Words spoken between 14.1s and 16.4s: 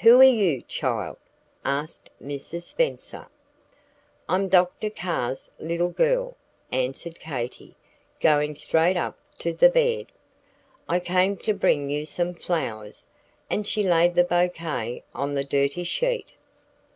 the bouquet on the dirty sheet.